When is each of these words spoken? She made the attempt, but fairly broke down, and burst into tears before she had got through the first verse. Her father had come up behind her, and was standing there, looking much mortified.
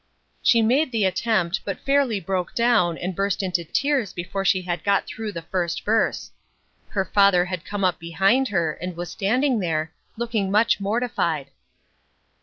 She 0.41 0.63
made 0.63 0.91
the 0.91 1.05
attempt, 1.05 1.61
but 1.63 1.79
fairly 1.85 2.19
broke 2.19 2.55
down, 2.55 2.97
and 2.97 3.15
burst 3.15 3.43
into 3.43 3.63
tears 3.63 4.13
before 4.13 4.43
she 4.43 4.63
had 4.63 4.83
got 4.83 5.05
through 5.05 5.31
the 5.31 5.43
first 5.43 5.85
verse. 5.85 6.31
Her 6.89 7.05
father 7.05 7.45
had 7.45 7.63
come 7.65 7.83
up 7.83 7.99
behind 7.99 8.47
her, 8.47 8.73
and 8.73 8.97
was 8.97 9.11
standing 9.11 9.59
there, 9.59 9.93
looking 10.17 10.49
much 10.49 10.79
mortified. 10.79 11.51